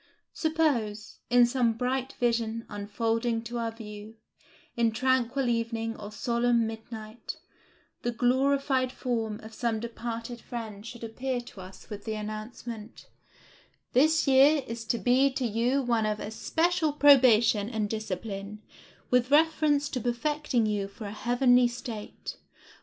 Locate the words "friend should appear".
10.41-11.39